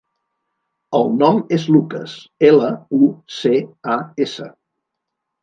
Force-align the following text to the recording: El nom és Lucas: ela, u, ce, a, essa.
El 0.99 1.11
nom 1.17 1.37
és 1.57 1.67
Lucas: 1.75 2.15
ela, 2.49 2.71
u, 3.01 3.11
ce, 3.37 3.53
a, 3.99 4.01
essa. 4.27 4.51